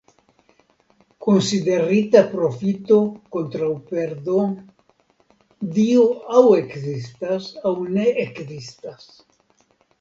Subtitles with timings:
[1.25, 2.97] Konsiderita profito
[3.37, 4.39] kontraŭ perdo...
[5.79, 6.09] Dio
[6.41, 9.11] aŭ ekzistas aŭ ne ekzistas.